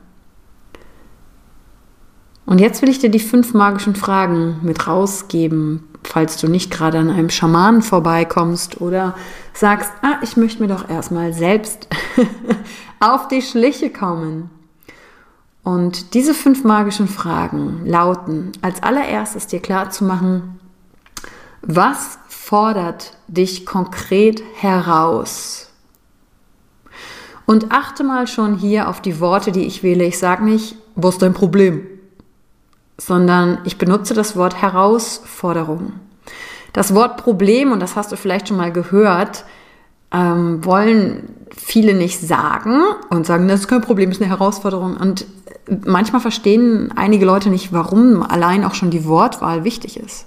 Und 2.45 2.61
jetzt 2.61 2.83
will 2.83 2.91
ich 2.91 2.99
dir 2.99 3.11
die 3.11 3.21
fünf 3.21 3.55
magischen 3.55 3.97
Fragen 3.97 4.59
mit 4.63 4.87
rausgeben, 4.87 5.89
falls 6.03 6.37
du 6.37 6.47
nicht 6.47 6.71
gerade 6.71 6.99
an 6.99 7.09
einem 7.09 7.31
Schamanen 7.31 7.81
vorbeikommst 7.81 8.83
oder 8.83 9.15
sagst, 9.55 9.91
ah, 10.03 10.19
ich 10.23 10.37
möchte 10.37 10.61
mir 10.61 10.69
doch 10.69 10.91
erstmal 10.91 11.33
selbst 11.33 11.89
auf 13.01 13.29
die 13.29 13.41
Schliche 13.41 13.89
kommen. 13.89 14.51
Und 15.63 16.13
diese 16.13 16.35
fünf 16.35 16.65
magischen 16.65 17.09
Fragen 17.09 17.87
lauten, 17.87 18.53
als 18.61 18.83
allererstes 18.83 19.47
dir 19.47 19.61
klar 19.61 19.89
zu 19.89 20.05
machen, 20.05 20.61
was 21.63 22.19
fordert 22.29 23.17
dich 23.27 23.65
konkret 23.65 24.43
heraus? 24.57 25.71
Und 27.47 27.73
achte 27.73 28.05
mal 28.05 28.27
schon 28.27 28.57
hier 28.57 28.89
auf 28.89 29.01
die 29.03 29.21
Worte, 29.21 29.53
die 29.53 29.67
ich 29.67 29.83
wähle. 29.83 30.05
Ich 30.05 30.19
sage 30.19 30.45
nicht, 30.45 30.77
wo 30.95 31.09
ist 31.09 31.21
dein 31.21 31.35
Problem? 31.35 31.87
sondern 32.99 33.59
ich 33.65 33.79
benutze 33.79 34.15
das 34.15 34.37
Wort 34.37 34.61
Herausforderung. 34.61 35.95
Das 36.73 36.95
Wort 36.95 37.17
Problem, 37.19 37.73
und 37.73 37.81
das 37.81 37.97
hast 37.97 38.13
du 38.13 38.17
vielleicht 38.17 38.49
schon 38.49 38.57
mal 38.57 38.73
gehört, 38.73 39.45
ähm, 40.13 40.65
wollen 40.65 41.29
viele 41.57 41.95
nicht 41.95 42.21
sagen 42.21 42.83
und 43.11 43.27
sagen, 43.27 43.49
das 43.49 43.61
ist 43.61 43.69
kein 43.69 43.81
Problem, 43.81 44.11
das 44.11 44.19
ist 44.19 44.23
eine 44.23 44.31
Herausforderung. 44.31 44.97
Und 44.97 45.27
manchmal 45.85 46.21
verstehen 46.21 46.93
einige 46.97 47.27
Leute 47.27 47.49
nicht, 47.51 47.73
warum 47.73 48.23
allein 48.23 48.65
auch 48.65 48.75
schon 48.75 48.91
die 48.91 49.05
Wortwahl 49.05 49.65
wichtig 49.65 49.99
ist. 49.99 50.27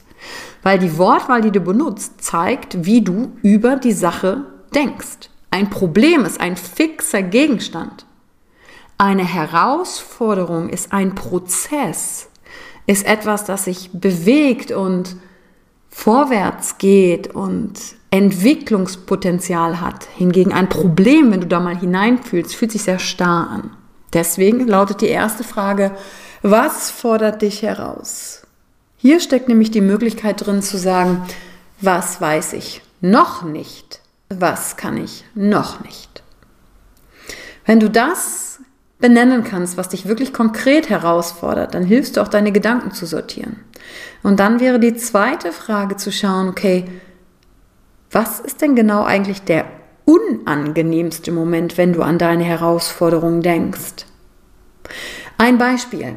Weil 0.63 0.79
die 0.79 0.97
Wortwahl, 0.97 1.41
die 1.41 1.51
du 1.51 1.61
benutzt, 1.61 2.21
zeigt, 2.21 2.85
wie 2.85 3.01
du 3.01 3.31
über 3.43 3.75
die 3.75 3.93
Sache 3.93 4.45
denkst. 4.73 5.29
Ein 5.51 5.69
Problem 5.69 6.25
ist 6.25 6.39
ein 6.39 6.57
fixer 6.57 7.21
Gegenstand. 7.21 8.05
Eine 8.97 9.25
Herausforderung 9.25 10.69
ist 10.69 10.91
ein 10.91 11.15
Prozess 11.15 12.29
ist 12.87 13.05
etwas, 13.05 13.43
das 13.43 13.65
sich 13.65 13.91
bewegt 13.91 14.71
und 14.71 15.17
vorwärts 15.89 16.77
geht 16.77 17.27
und 17.35 17.73
Entwicklungspotenzial 18.09 19.81
hat. 19.81 20.07
Hingegen 20.15 20.53
ein 20.53 20.69
Problem, 20.69 21.31
wenn 21.31 21.41
du 21.41 21.47
da 21.47 21.59
mal 21.59 21.77
hineinfühlst, 21.77 22.55
fühlt 22.55 22.71
sich 22.71 22.83
sehr 22.83 22.99
starr 22.99 23.49
an. 23.49 23.71
Deswegen 24.13 24.65
lautet 24.65 25.01
die 25.01 25.07
erste 25.07 25.43
Frage, 25.43 25.91
was 26.41 26.89
fordert 26.89 27.41
dich 27.41 27.61
heraus? 27.61 28.43
Hier 28.95 29.19
steckt 29.19 29.49
nämlich 29.49 29.69
die 29.69 29.81
Möglichkeit 29.81 30.45
drin 30.45 30.61
zu 30.61 30.77
sagen, 30.77 31.23
was 31.81 32.21
weiß 32.21 32.53
ich 32.53 32.81
noch 33.01 33.43
nicht? 33.43 34.01
Was 34.29 34.75
kann 34.77 34.97
ich 34.97 35.23
noch 35.35 35.83
nicht? 35.83 36.23
Wenn 37.65 37.79
du 37.79 37.89
das 37.89 38.59
benennen 38.99 39.43
kannst, 39.43 39.77
was 39.77 39.89
dich 39.89 40.07
wirklich 40.07 40.33
konkret 40.33 40.89
herausfordert, 40.89 41.73
dann 41.73 41.83
hilfst 41.83 42.17
du 42.17 42.21
auch 42.21 42.27
deine 42.27 42.51
Gedanken 42.51 42.91
zu 42.91 43.05
sortieren. 43.05 43.57
Und 44.23 44.39
dann 44.39 44.59
wäre 44.59 44.79
die 44.79 44.95
zweite 44.95 45.51
Frage 45.51 45.95
zu 45.97 46.11
schauen, 46.11 46.49
okay, 46.49 46.85
was 48.11 48.39
ist 48.39 48.61
denn 48.61 48.75
genau 48.75 49.03
eigentlich 49.03 49.43
der 49.43 49.65
unangenehmste 50.05 51.31
Moment, 51.31 51.77
wenn 51.77 51.93
du 51.93 52.01
an 52.01 52.17
deine 52.17 52.43
Herausforderungen 52.43 53.41
denkst? 53.41 54.05
Ein 55.37 55.57
Beispiel. 55.57 56.15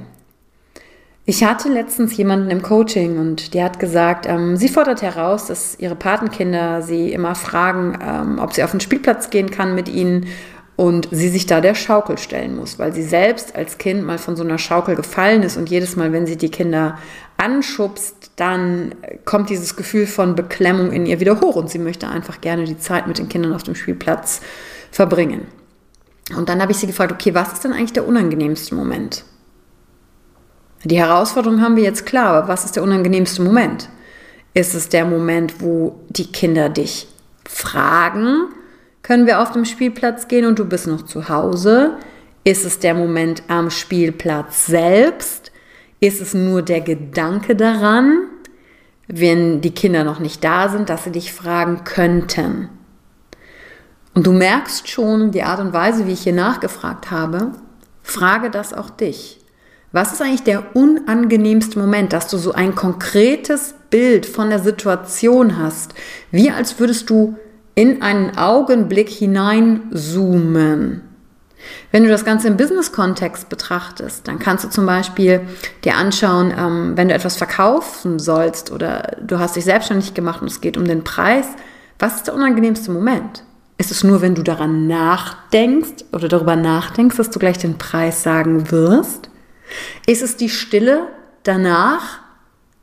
Ich 1.31 1.45
hatte 1.45 1.69
letztens 1.69 2.17
jemanden 2.17 2.51
im 2.51 2.61
Coaching 2.61 3.17
und 3.17 3.55
der 3.55 3.67
hat 3.67 3.79
gesagt, 3.79 4.27
ähm, 4.27 4.57
sie 4.57 4.69
fordert 4.69 5.01
heraus, 5.01 5.47
dass 5.47 5.79
ihre 5.79 5.95
Patenkinder 5.95 6.83
sie 6.83 7.13
immer 7.13 7.37
fragen, 7.37 7.97
ähm, 8.05 8.41
ob 8.41 8.53
sie 8.53 8.65
auf 8.65 8.73
den 8.73 8.81
Spielplatz 8.81 9.31
gehen 9.31 9.49
kann 9.49 9.77
mit 9.77 9.89
ihnen 9.89 10.27
und 10.75 11.07
sie 11.13 11.29
sich 11.29 11.47
da 11.47 11.61
der 11.61 11.77
Schaukel 11.77 12.19
stellen 12.19 12.57
muss, 12.57 12.81
weil 12.81 12.93
sie 12.93 13.05
selbst 13.05 13.55
als 13.55 13.79
Kind 13.79 14.05
mal 14.05 14.19
von 14.19 14.35
so 14.35 14.43
einer 14.43 14.59
Schaukel 14.59 14.97
gefallen 14.97 15.45
ist 15.45 15.57
und 15.57 15.71
jedes 15.71 15.95
Mal, 15.95 16.13
wenn 16.13 16.27
sie 16.27 16.37
die 16.37 16.51
Kinder 16.51 16.99
anschubst, 17.37 18.33
dann 18.35 18.97
kommt 19.25 19.51
dieses 19.51 19.77
Gefühl 19.77 20.09
von 20.09 20.35
Beklemmung 20.35 20.91
in 20.91 21.07
ihr 21.07 21.21
wieder 21.21 21.41
hoch 21.41 21.55
und 21.55 21.71
sie 21.71 21.79
möchte 21.79 22.09
einfach 22.09 22.41
gerne 22.41 22.65
die 22.65 22.79
Zeit 22.79 23.07
mit 23.07 23.19
den 23.19 23.29
Kindern 23.29 23.53
auf 23.53 23.63
dem 23.63 23.77
Spielplatz 23.77 24.41
verbringen. 24.91 25.47
Und 26.37 26.49
dann 26.49 26.61
habe 26.61 26.73
ich 26.73 26.79
sie 26.79 26.89
gefragt, 26.89 27.13
okay, 27.13 27.35
was 27.37 27.53
ist 27.53 27.63
denn 27.63 27.73
eigentlich 27.73 27.93
der 27.93 28.09
unangenehmste 28.09 28.75
Moment? 28.75 29.25
Die 30.85 30.99
Herausforderung 30.99 31.61
haben 31.61 31.77
wir 31.77 31.83
jetzt 31.83 32.07
klar, 32.07 32.29
aber 32.29 32.49
was 32.49 32.65
ist 32.65 32.77
der 32.77 32.83
unangenehmste 32.83 33.43
Moment? 33.43 33.89
Ist 34.55 34.75
es 34.75 34.89
der 34.89 35.05
Moment, 35.05 35.61
wo 35.61 36.01
die 36.09 36.33
Kinder 36.33 36.69
dich 36.69 37.07
fragen, 37.47 38.49
können 39.03 39.27
wir 39.27 39.41
auf 39.41 39.53
dem 39.53 39.65
Spielplatz 39.65 40.29
gehen 40.29 40.47
und 40.47 40.59
du 40.59 40.65
bist 40.65 40.87
noch 40.87 41.03
zu 41.03 41.29
Hause? 41.29 41.97
Ist 42.45 42.65
es 42.65 42.79
der 42.79 42.95
Moment 42.95 43.43
am 43.49 43.71
Spielplatz 43.71 44.67
selbst? 44.67 45.53
Ist 46.01 46.21
es 46.21 46.33
nur 46.33 46.63
der 46.63 46.81
Gedanke 46.81 47.55
daran, 47.57 48.23
wenn 49.07 49.61
die 49.61 49.75
Kinder 49.75 50.05
noch 50.05 50.19
nicht 50.19 50.43
da 50.45 50.69
sind, 50.69 50.89
dass 50.89 51.05
sie 51.05 51.13
dich 51.13 51.33
fragen 51.33 51.85
könnten? 51.85 52.71
Und 54.15 54.27
du 54.27 54.33
merkst 54.33 54.89
schon 54.89 55.31
die 55.31 55.43
Art 55.43 55.61
und 55.61 55.73
Weise, 55.73 56.07
wie 56.07 56.13
ich 56.13 56.23
hier 56.23 56.33
nachgefragt 56.33 57.11
habe. 57.11 57.53
Frage 58.03 58.51
das 58.51 58.73
auch 58.73 58.91
dich. 58.91 59.40
Was 59.93 60.13
ist 60.13 60.23
eigentlich 60.23 60.45
der 60.45 60.77
unangenehmste 60.77 61.79
Moment, 61.79 62.13
dass 62.13 62.29
du 62.29 62.39
so 62.39 62.53
ein 62.53 62.75
konkretes 62.75 63.75
Bild 63.91 64.25
von 64.25 64.51
der 64.51 64.61
Situation 64.61 65.59
hast, 65.59 65.95
wie 66.31 66.51
als 66.51 66.79
würdest 66.79 67.11
du 67.11 67.37
in 67.75 68.03
einen 68.03 68.37
Augenblick 68.37 69.09
hineinzoomen. 69.09 71.03
Wenn 71.93 72.05
du 72.05 72.11
das 72.11 72.25
Ganze 72.25 72.49
im 72.49 72.57
Business-Kontext 72.57 73.49
betrachtest, 73.49 74.29
dann 74.29 74.39
kannst 74.39 74.65
du 74.65 74.69
zum 74.69 74.87
Beispiel 74.87 75.43
dir 75.85 75.97
anschauen, 75.97 76.53
ähm, 76.57 76.93
wenn 76.97 77.09
du 77.09 77.15
etwas 77.15 77.37
verkaufen 77.37 78.19
sollst 78.19 78.71
oder 78.71 79.17
du 79.23 79.39
hast 79.39 79.57
dich 79.57 79.65
selbstständig 79.65 80.15
gemacht 80.15 80.43
und 80.43 80.51
es 80.51 80.61
geht 80.61 80.77
um 80.77 80.85
den 80.85 81.05
Preis, 81.05 81.47
was 81.99 82.17
ist 82.17 82.27
der 82.27 82.35
unangenehmste 82.35 82.91
Moment? 82.91 83.45
Ist 83.79 83.91
es 83.91 84.05
nur, 84.05 84.21
wenn 84.21 84.35
du 84.35 84.43
daran 84.43 84.87
nachdenkst 84.87 86.05
oder 86.13 86.29
darüber 86.29 86.57
nachdenkst, 86.57 87.17
dass 87.17 87.31
du 87.31 87.39
gleich 87.39 87.59
den 87.59 87.79
Preis 87.79 88.23
sagen 88.23 88.71
wirst? 88.71 89.30
Ist 90.07 90.23
es 90.23 90.37
die 90.37 90.49
Stille 90.49 91.09
danach, 91.43 92.21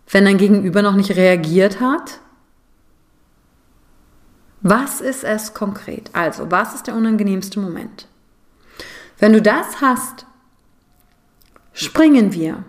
wenn 0.10 0.26
dein 0.26 0.38
Gegenüber 0.38 0.82
noch 0.82 0.96
nicht 0.96 1.16
reagiert 1.16 1.80
hat? 1.80 2.20
Was 4.62 5.02
ist 5.02 5.24
es 5.24 5.54
konkret? 5.54 6.10
Also, 6.14 6.52
was 6.52 6.76
ist 6.76 6.88
der 6.88 6.96
unangenehmste 6.96 7.60
Moment? 7.60 8.08
Wenn 9.20 9.34
du 9.34 9.42
das 9.42 9.82
hast, 9.82 10.26
springen 11.74 12.34
wir. 12.34 12.64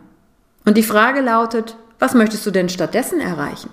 Und 0.64 0.76
die 0.76 0.82
Frage 0.82 1.20
lautet, 1.20 1.76
was 1.98 2.14
möchtest 2.14 2.44
du 2.46 2.50
denn 2.50 2.68
stattdessen 2.68 3.20
erreichen? 3.20 3.70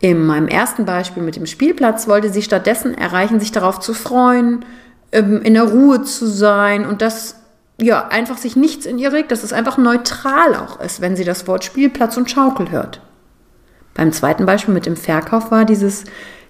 In 0.00 0.26
meinem 0.26 0.48
ersten 0.48 0.84
Beispiel 0.84 1.22
mit 1.22 1.36
dem 1.36 1.46
Spielplatz 1.46 2.06
wollte 2.06 2.30
sie 2.30 2.42
stattdessen 2.42 2.94
erreichen, 2.94 3.40
sich 3.40 3.52
darauf 3.52 3.80
zu 3.80 3.94
freuen, 3.94 4.64
ähm, 5.12 5.40
in 5.42 5.54
der 5.54 5.64
Ruhe 5.64 6.02
zu 6.02 6.26
sein 6.26 6.84
und 6.84 7.00
dass 7.00 7.40
ja 7.80 8.08
einfach 8.08 8.38
sich 8.38 8.56
nichts 8.56 8.86
in 8.86 8.98
ihr 8.98 9.12
regt, 9.12 9.30
dass 9.30 9.42
es 9.42 9.52
einfach 9.52 9.78
neutral 9.78 10.54
auch 10.54 10.80
ist, 10.80 11.00
wenn 11.00 11.16
sie 11.16 11.24
das 11.24 11.46
Wort 11.46 11.64
Spielplatz 11.64 12.16
und 12.16 12.30
Schaukel 12.30 12.70
hört. 12.70 13.00
Beim 13.94 14.12
zweiten 14.12 14.46
Beispiel 14.46 14.74
mit 14.74 14.86
dem 14.86 14.96
Verkauf 14.96 15.50
war 15.50 15.64
dieses 15.64 16.04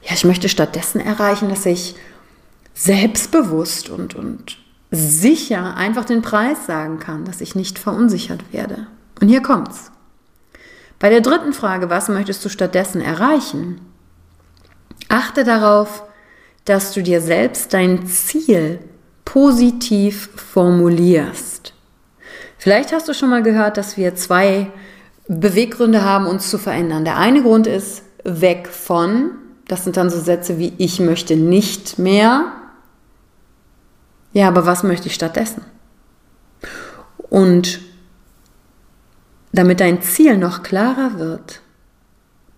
ja, 0.06 0.12
ich 0.12 0.24
möchte 0.24 0.48
stattdessen 0.48 1.00
erreichen, 1.00 1.48
dass 1.48 1.66
ich 1.66 1.96
selbstbewusst 2.74 3.88
und, 3.90 4.14
und 4.14 4.58
sicher 4.90 5.76
einfach 5.76 6.04
den 6.04 6.22
Preis 6.22 6.66
sagen 6.66 7.00
kann, 7.00 7.24
dass 7.24 7.40
ich 7.40 7.56
nicht 7.56 7.78
verunsichert 7.78 8.52
werde. 8.52 8.86
Und 9.20 9.28
hier 9.28 9.42
kommt's. 9.42 9.90
Bei 10.98 11.10
der 11.10 11.22
dritten 11.22 11.52
Frage, 11.52 11.90
was 11.90 12.08
möchtest 12.08 12.44
du 12.44 12.48
stattdessen 12.48 13.00
erreichen? 13.00 13.80
Achte 15.08 15.42
darauf, 15.42 16.04
dass 16.64 16.92
du 16.92 17.02
dir 17.02 17.20
selbst 17.20 17.74
dein 17.74 18.06
Ziel 18.06 18.78
positiv 19.26 20.30
formulierst. 20.34 21.74
Vielleicht 22.56 22.92
hast 22.92 23.08
du 23.08 23.12
schon 23.12 23.28
mal 23.28 23.42
gehört, 23.42 23.76
dass 23.76 23.98
wir 23.98 24.14
zwei 24.14 24.72
Beweggründe 25.28 26.02
haben, 26.02 26.26
uns 26.26 26.48
zu 26.48 26.56
verändern. 26.56 27.04
Der 27.04 27.18
eine 27.18 27.42
Grund 27.42 27.66
ist 27.66 28.02
weg 28.24 28.68
von 28.68 29.32
das 29.68 29.84
sind 29.84 29.96
dann 29.96 30.10
so 30.10 30.20
Sätze 30.20 30.58
wie 30.58 30.72
ich 30.78 31.00
möchte 31.00 31.36
nicht 31.36 31.98
mehr 31.98 32.52
Ja, 34.32 34.48
aber 34.48 34.66
was 34.66 34.82
möchte 34.82 35.08
ich 35.08 35.14
stattdessen? 35.14 35.64
Und 37.28 37.80
damit 39.52 39.80
dein 39.80 40.02
Ziel 40.02 40.36
noch 40.36 40.62
klarer 40.62 41.18
wird, 41.18 41.62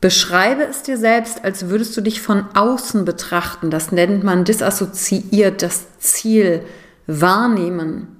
beschreibe 0.00 0.62
es 0.62 0.83
dir 0.83 0.97
selbst, 0.97 1.45
als 1.45 1.69
würdest 1.69 1.97
du 1.97 2.00
dich 2.00 2.21
von 2.21 2.45
außen 2.55 3.05
betrachten. 3.05 3.71
Das 3.71 3.90
nennt 3.93 4.23
man 4.23 4.45
disassoziiert, 4.45 5.62
das 5.62 5.99
Ziel 5.99 6.62
wahrnehmen. 7.07 8.17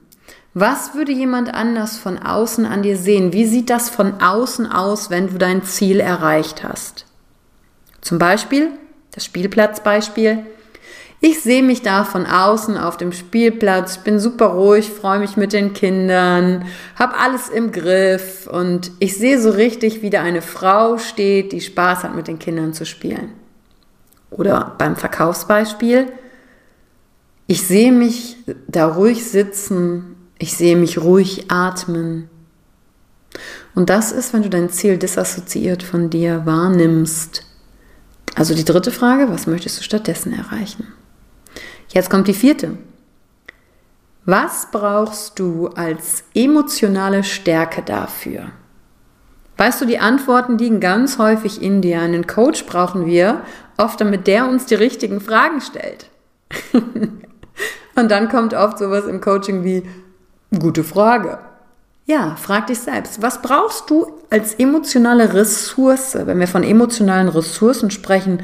Was 0.55 0.95
würde 0.95 1.13
jemand 1.13 1.55
anders 1.55 1.99
von 1.99 2.19
außen 2.19 2.67
an 2.67 2.83
dir 2.83 2.97
sehen? 2.97 3.33
Wie 3.33 3.47
sieht 3.47 3.71
das 3.71 3.91
von 3.91 4.21
außen 4.21 4.67
aus, 4.67 5.09
wenn 5.11 5.29
du 5.29 5.39
dein 5.39 5.63
Ziel 5.63 6.01
erreicht 6.01 6.65
hast? 6.65 7.07
Zum 8.01 8.19
Beispiel 8.19 8.71
das 9.13 9.25
Spielplatzbeispiel. 9.25 10.47
Ich 11.21 11.41
sehe 11.41 11.65
mich 11.65 11.83
da 11.83 12.05
von 12.05 12.27
außen 12.27 12.77
auf 12.77 12.97
dem 12.97 13.13
Spielplatz, 13.13 13.99
bin 13.99 14.21
super 14.21 14.47
ruhig, 14.47 14.89
freue 14.89 15.19
mich 15.19 15.37
mit 15.37 15.53
den 15.53 15.73
Kindern, 15.73 16.65
habe 16.95 17.19
alles 17.19 17.49
im 17.49 17.73
Griff 17.73 18.47
und 18.47 18.93
ich 19.01 19.17
sehe 19.17 19.41
so 19.41 19.51
richtig, 19.51 20.03
wie 20.03 20.11
da 20.11 20.23
eine 20.23 20.43
Frau 20.43 20.97
steht, 20.97 21.51
die 21.51 21.61
Spaß 21.61 22.05
hat, 22.05 22.15
mit 22.15 22.29
den 22.29 22.39
Kindern 22.39 22.73
zu 22.73 22.87
spielen. 22.87 23.33
Oder 24.31 24.77
beim 24.79 24.95
Verkaufsbeispiel, 24.95 26.07
ich 27.49 27.67
sehe 27.67 27.91
mich 27.91 28.37
da 28.69 28.87
ruhig 28.87 29.29
sitzen, 29.29 30.15
ich 30.39 30.57
sehe 30.57 30.77
mich 30.77 30.99
ruhig 30.99 31.51
atmen. 31.51 32.29
Und 33.75 33.91
das 33.91 34.13
ist, 34.13 34.33
wenn 34.33 34.43
du 34.43 34.51
dein 34.51 34.71
Ziel 34.71 34.99
disassoziiert 34.99 35.83
von 35.83 36.11
dir 36.11 36.47
wahrnimmst. 36.47 37.45
Also 38.37 38.55
die 38.55 38.65
dritte 38.65 38.93
Frage, 38.93 39.31
was 39.31 39.49
möchtest 39.49 39.81
du 39.81 39.83
stattdessen 39.83 40.33
erreichen? 40.33 40.87
Jetzt 41.89 42.11
kommt 42.11 42.29
die 42.29 42.35
vierte. 42.35 42.77
Was 44.25 44.69
brauchst 44.71 45.39
du 45.39 45.69
als 45.69 46.25
emotionale 46.35 47.25
Stärke 47.25 47.83
dafür? 47.83 48.51
Weißt 49.57 49.81
du, 49.81 49.87
die 49.87 49.99
Antworten 49.99 50.59
liegen 50.59 50.81
ganz 50.81 51.19
häufig 51.19 51.63
in 51.63 51.83
dir. 51.83 52.01
Einen 52.01 52.27
Coach 52.27 52.67
brauchen 52.67 53.07
wir, 53.07 53.41
oft 53.77 54.01
damit 54.01 54.27
der 54.27 54.49
uns 54.49 54.67
die 54.67 54.75
richtigen 54.75 55.21
Fragen 55.21 55.61
stellt. 55.61 56.11
Und 57.97 58.11
dann 58.11 58.29
kommt 58.29 58.55
oft 58.55 58.79
sowas 58.79 59.07
im 59.07 59.21
Coaching 59.21 59.65
wie, 59.65 59.83
gute 60.57 60.85
Frage. 60.85 61.39
Ja, 62.07 62.37
frag 62.37 62.69
dich 62.69 62.79
selbst, 62.79 63.21
was 63.21 63.43
brauchst 63.43 63.91
du 63.91 64.07
als 64.31 64.55
emotionale 64.55 65.35
Ressource? 65.35 66.15
Wenn 66.15 66.39
wir 66.39 66.49
von 66.49 66.63
emotionalen 66.63 67.29
Ressourcen 67.29 67.91
sprechen, 67.91 68.43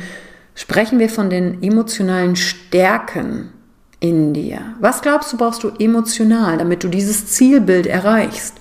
sprechen 0.55 0.99
wir 0.99 1.09
von 1.09 1.31
den 1.31 1.63
emotionalen 1.63 2.37
Stärken 2.37 3.53
in 4.01 4.35
dir. 4.35 4.61
Was 4.81 5.03
glaubst 5.03 5.33
du, 5.33 5.37
brauchst 5.37 5.63
du 5.65 5.71
emotional, 5.79 6.59
damit 6.59 6.85
du 6.85 6.89
dieses 6.89 7.27
Zielbild 7.27 7.87
erreichst? 7.87 8.57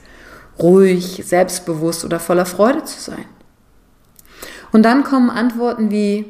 Ruhig, 0.59 1.23
selbstbewusst 1.25 2.05
oder 2.05 2.19
voller 2.19 2.45
Freude 2.45 2.83
zu 2.83 2.99
sein. 2.99 3.25
Und 4.71 4.83
dann 4.83 5.03
kommen 5.03 5.29
Antworten 5.29 5.91
wie, 5.91 6.25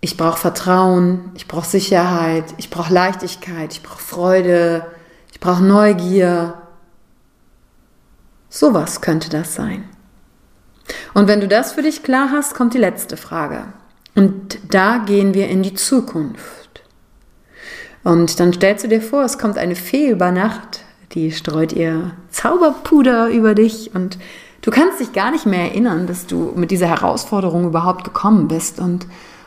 ich 0.00 0.16
brauche 0.16 0.38
Vertrauen, 0.38 1.32
ich 1.34 1.48
brauche 1.48 1.66
Sicherheit, 1.66 2.44
ich 2.58 2.70
brauche 2.70 2.92
Leichtigkeit, 2.92 3.72
ich 3.72 3.82
brauche 3.82 4.02
Freude, 4.02 4.86
ich 5.32 5.40
brauche 5.40 5.62
Neugier. 5.62 6.54
Sowas 8.48 9.00
könnte 9.00 9.30
das 9.30 9.54
sein. 9.54 9.88
Und 11.14 11.26
wenn 11.26 11.40
du 11.40 11.48
das 11.48 11.72
für 11.72 11.82
dich 11.82 12.02
klar 12.02 12.30
hast, 12.30 12.54
kommt 12.54 12.74
die 12.74 12.78
letzte 12.78 13.16
Frage. 13.16 13.64
Und 14.14 14.58
da 14.70 14.98
gehen 14.98 15.34
wir 15.34 15.48
in 15.48 15.62
die 15.62 15.74
Zukunft. 15.74 16.82
Und 18.04 18.38
dann 18.38 18.52
stellst 18.52 18.84
du 18.84 18.88
dir 18.88 19.00
vor, 19.00 19.24
es 19.24 19.38
kommt 19.38 19.58
eine 19.58 19.74
Fee 19.74 20.10
über 20.10 20.30
Nacht, 20.30 20.84
die 21.12 21.32
streut 21.32 21.72
ihr 21.72 22.12
Zauberpuder 22.30 23.28
über 23.28 23.54
dich 23.54 23.94
und 23.94 24.18
du 24.62 24.70
kannst 24.70 25.00
dich 25.00 25.12
gar 25.12 25.30
nicht 25.30 25.46
mehr 25.46 25.70
erinnern, 25.70 26.06
dass 26.06 26.26
du 26.26 26.52
mit 26.54 26.70
dieser 26.70 26.88
Herausforderung 26.88 27.66
überhaupt 27.66 28.04
gekommen 28.04 28.48
bist. 28.48 28.78
Und 28.78 29.06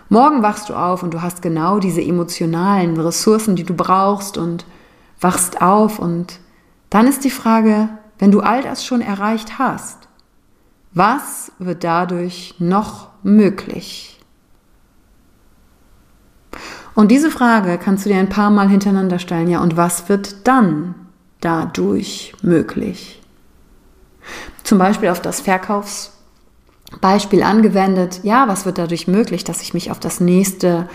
morgen 0.10 0.42
wachst 0.42 0.70
du 0.70 0.74
auf 0.74 1.04
und 1.04 1.14
du 1.14 1.22
hast 1.22 1.42
genau 1.42 1.80
diese 1.80 2.02
emotionalen 2.02 3.00
Ressourcen, 3.00 3.56
die 3.56 3.64
du 3.64 3.76
brauchst 3.76 4.38
und 4.38 4.66
wachst 5.22 5.62
auf. 5.62 6.00
Und 6.00 6.40
dann 6.90 7.06
ist 7.06 7.24
die 7.24 7.30
Frage, 7.30 7.90
wenn 8.18 8.32
du 8.32 8.40
all 8.40 8.64
das 8.64 8.84
schon 8.86 9.02
erreicht 9.02 9.60
hast, 9.60 10.08
was 10.94 11.52
wird 11.60 11.84
dadurch 11.84 12.56
noch 12.58 13.10
möglich? 13.22 14.17
Und 16.98 17.12
diese 17.12 17.30
Frage 17.30 17.78
kannst 17.78 18.06
du 18.06 18.10
dir 18.10 18.18
ein 18.18 18.28
paar 18.28 18.50
Mal 18.50 18.70
hintereinander 18.70 19.20
stellen. 19.20 19.48
Ja, 19.48 19.62
und 19.62 19.78
was 19.78 20.10
wird 20.10 20.48
dann 20.48 20.96
dadurch 21.42 22.34
möglich? 22.42 23.22
Zum 24.64 24.80
Beispiel 24.80 25.10
auf 25.10 25.22
das 25.22 25.42
Verkaufsbeispiel 25.42 27.44
angewendet. 27.44 28.22
Ja, 28.24 28.48
was 28.48 28.66
wird 28.66 28.80
dadurch 28.80 29.08
möglich, 29.08 29.44
dass 29.44 29.62
ich 29.62 29.76
mich 29.76 29.92
auf 29.92 30.00
das 30.00 30.20
nächste 30.20 30.90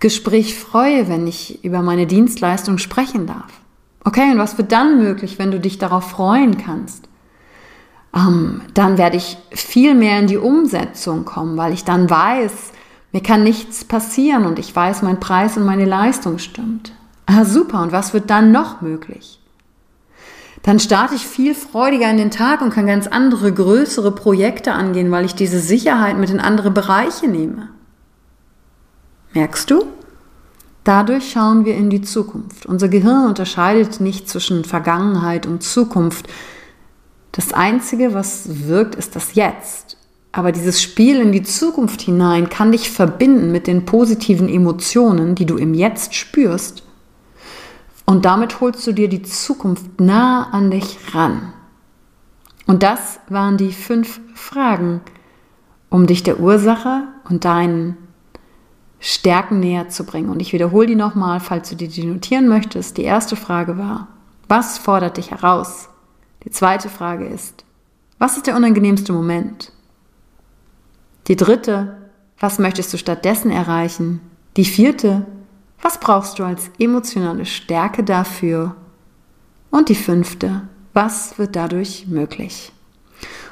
Gespräch 0.00 0.58
freue, 0.58 1.08
wenn 1.08 1.28
ich 1.28 1.64
über 1.64 1.82
meine 1.82 2.08
Dienstleistung 2.08 2.78
sprechen 2.78 3.28
darf? 3.28 3.52
Okay, 4.02 4.32
und 4.32 4.38
was 4.38 4.58
wird 4.58 4.72
dann 4.72 4.98
möglich, 4.98 5.38
wenn 5.38 5.52
du 5.52 5.60
dich 5.60 5.78
darauf 5.78 6.10
freuen 6.10 6.58
kannst? 6.58 7.08
Ähm, 8.12 8.62
dann 8.74 8.98
werde 8.98 9.18
ich 9.18 9.38
viel 9.52 9.94
mehr 9.94 10.18
in 10.18 10.26
die 10.26 10.36
Umsetzung 10.36 11.24
kommen, 11.24 11.56
weil 11.56 11.72
ich 11.72 11.84
dann 11.84 12.10
weiß, 12.10 12.72
mir 13.14 13.22
kann 13.22 13.44
nichts 13.44 13.84
passieren 13.84 14.44
und 14.44 14.58
ich 14.58 14.74
weiß, 14.74 15.02
mein 15.02 15.20
Preis 15.20 15.56
und 15.56 15.64
meine 15.64 15.84
Leistung 15.84 16.38
stimmt. 16.38 16.90
Ah, 17.26 17.44
super. 17.44 17.80
Und 17.80 17.92
was 17.92 18.12
wird 18.12 18.28
dann 18.28 18.50
noch 18.50 18.80
möglich? 18.80 19.38
Dann 20.64 20.80
starte 20.80 21.14
ich 21.14 21.24
viel 21.24 21.54
freudiger 21.54 22.10
in 22.10 22.16
den 22.16 22.32
Tag 22.32 22.60
und 22.60 22.70
kann 22.70 22.88
ganz 22.88 23.06
andere, 23.06 23.52
größere 23.52 24.10
Projekte 24.10 24.72
angehen, 24.72 25.12
weil 25.12 25.24
ich 25.24 25.36
diese 25.36 25.60
Sicherheit 25.60 26.18
mit 26.18 26.28
in 26.30 26.40
andere 26.40 26.72
Bereiche 26.72 27.28
nehme. 27.28 27.68
Merkst 29.32 29.70
du? 29.70 29.84
Dadurch 30.82 31.30
schauen 31.30 31.64
wir 31.64 31.76
in 31.76 31.90
die 31.90 32.02
Zukunft. 32.02 32.66
Unser 32.66 32.88
Gehirn 32.88 33.26
unterscheidet 33.26 34.00
nicht 34.00 34.28
zwischen 34.28 34.64
Vergangenheit 34.64 35.46
und 35.46 35.62
Zukunft. 35.62 36.26
Das 37.30 37.52
Einzige, 37.52 38.12
was 38.12 38.66
wirkt, 38.66 38.96
ist 38.96 39.14
das 39.14 39.36
Jetzt. 39.36 39.98
Aber 40.36 40.50
dieses 40.50 40.82
Spiel 40.82 41.20
in 41.20 41.30
die 41.30 41.44
Zukunft 41.44 42.00
hinein 42.02 42.48
kann 42.48 42.72
dich 42.72 42.90
verbinden 42.90 43.52
mit 43.52 43.68
den 43.68 43.84
positiven 43.84 44.48
Emotionen, 44.48 45.36
die 45.36 45.46
du 45.46 45.56
im 45.56 45.74
Jetzt 45.74 46.16
spürst. 46.16 46.82
Und 48.04 48.24
damit 48.24 48.60
holst 48.60 48.84
du 48.84 48.92
dir 48.92 49.08
die 49.08 49.22
Zukunft 49.22 50.00
nah 50.00 50.50
an 50.50 50.72
dich 50.72 50.98
ran. 51.14 51.52
Und 52.66 52.82
das 52.82 53.20
waren 53.28 53.58
die 53.58 53.70
fünf 53.70 54.20
Fragen, 54.34 55.02
um 55.88 56.08
dich 56.08 56.24
der 56.24 56.40
Ursache 56.40 57.04
und 57.30 57.44
deinen 57.44 57.96
Stärken 58.98 59.60
näher 59.60 59.88
zu 59.88 60.02
bringen. 60.04 60.30
Und 60.30 60.42
ich 60.42 60.52
wiederhole 60.52 60.88
die 60.88 60.96
nochmal, 60.96 61.38
falls 61.38 61.70
du 61.70 61.76
die 61.76 62.04
notieren 62.04 62.48
möchtest. 62.48 62.96
Die 62.96 63.04
erste 63.04 63.36
Frage 63.36 63.78
war, 63.78 64.08
was 64.48 64.78
fordert 64.78 65.16
dich 65.16 65.30
heraus? 65.30 65.90
Die 66.42 66.50
zweite 66.50 66.88
Frage 66.88 67.24
ist, 67.24 67.64
was 68.18 68.36
ist 68.36 68.48
der 68.48 68.56
unangenehmste 68.56 69.12
Moment? 69.12 69.70
Die 71.26 71.36
dritte, 71.36 71.96
was 72.38 72.58
möchtest 72.58 72.92
du 72.92 72.98
stattdessen 72.98 73.50
erreichen? 73.50 74.20
Die 74.58 74.66
vierte, 74.66 75.24
was 75.80 75.98
brauchst 75.98 76.38
du 76.38 76.44
als 76.44 76.70
emotionale 76.78 77.46
Stärke 77.46 78.04
dafür? 78.04 78.76
Und 79.70 79.88
die 79.88 79.94
fünfte, 79.94 80.62
was 80.92 81.38
wird 81.38 81.56
dadurch 81.56 82.06
möglich? 82.06 82.72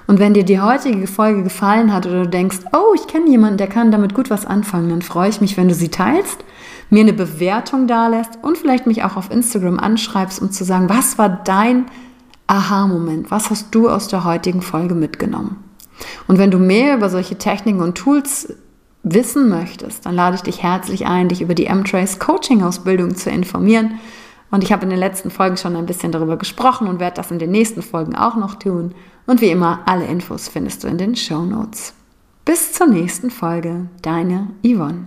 Und 0.06 0.18
wenn 0.18 0.35
dir 0.35 0.44
die 0.44 0.61
heutige 0.61 1.06
Folge 1.06 1.42
gefallen 1.42 1.92
hat 1.92 2.06
oder 2.06 2.24
du 2.24 2.28
denkst, 2.28 2.58
oh, 2.72 2.92
ich 2.94 3.06
kenne 3.06 3.30
jemanden, 3.30 3.56
der 3.56 3.68
kann 3.68 3.90
damit 3.90 4.14
gut 4.14 4.28
was 4.28 4.44
anfangen, 4.44 4.90
dann 4.90 5.02
freue 5.02 5.30
ich 5.30 5.40
mich, 5.40 5.56
wenn 5.56 5.68
du 5.68 5.74
sie 5.74 5.88
teilst, 5.88 6.44
mir 6.90 7.00
eine 7.00 7.14
Bewertung 7.14 7.87
dalässt 7.87 8.38
und 8.42 8.58
vielleicht 8.58 8.87
mich 8.87 9.04
auch 9.04 9.16
auf 9.16 9.30
Instagram 9.30 9.78
anschreibst, 9.78 10.42
um 10.42 10.50
zu 10.50 10.64
sagen, 10.64 10.90
was 10.90 11.16
war 11.16 11.30
dein 11.30 11.87
Aha-Moment? 12.48 13.30
Was 13.30 13.48
hast 13.48 13.74
du 13.74 13.88
aus 13.88 14.08
der 14.08 14.24
heutigen 14.24 14.61
Folge 14.61 14.94
mitgenommen? 14.94 15.71
Und 16.26 16.38
wenn 16.38 16.50
du 16.50 16.58
mehr 16.58 16.96
über 16.96 17.10
solche 17.10 17.36
Techniken 17.36 17.80
und 17.80 17.96
Tools 17.96 18.54
wissen 19.02 19.48
möchtest, 19.48 20.06
dann 20.06 20.14
lade 20.14 20.36
ich 20.36 20.42
dich 20.42 20.62
herzlich 20.62 21.06
ein, 21.06 21.28
dich 21.28 21.42
über 21.42 21.54
die 21.54 21.66
M-Trace 21.66 22.18
Coaching-Ausbildung 22.18 23.16
zu 23.16 23.30
informieren. 23.30 23.98
Und 24.50 24.62
ich 24.62 24.72
habe 24.72 24.84
in 24.84 24.90
den 24.90 24.98
letzten 24.98 25.30
Folgen 25.30 25.56
schon 25.56 25.76
ein 25.76 25.86
bisschen 25.86 26.12
darüber 26.12 26.36
gesprochen 26.36 26.86
und 26.86 27.00
werde 27.00 27.16
das 27.16 27.30
in 27.30 27.38
den 27.38 27.50
nächsten 27.50 27.82
Folgen 27.82 28.14
auch 28.14 28.36
noch 28.36 28.54
tun. 28.54 28.94
Und 29.26 29.40
wie 29.40 29.48
immer, 29.48 29.80
alle 29.86 30.04
Infos 30.06 30.48
findest 30.48 30.84
du 30.84 30.88
in 30.88 30.98
den 30.98 31.16
Show 31.16 31.42
Notes. 31.42 31.94
Bis 32.44 32.72
zur 32.72 32.88
nächsten 32.88 33.30
Folge, 33.30 33.86
deine 34.02 34.48
Yvonne. 34.62 35.06